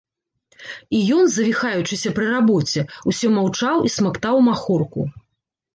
І 0.99 1.01
ён, 1.17 1.23
завіхаючыся 1.33 2.09
пры 2.17 2.27
рабоце, 2.35 2.81
усё 3.13 3.27
маўчаў 3.39 3.77
і 3.91 3.95
смактаў 3.99 4.35
махорку. 4.51 5.01